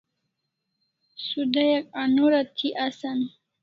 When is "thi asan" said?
2.57-3.19